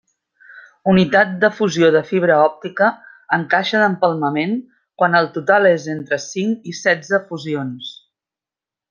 Unitat 0.91 1.33
de 1.43 1.49
fusió 1.57 1.89
de 1.95 1.99
fibra 2.07 2.37
òptica 2.45 2.87
en 3.37 3.45
caixa 3.53 3.81
d'empalmament 3.83 4.55
quan 5.03 5.19
el 5.23 5.29
total 5.37 5.69
és 5.73 5.87
entre 5.97 6.19
cinc 6.25 6.67
i 6.73 6.79
setze 6.83 7.21
fusions. 7.29 7.93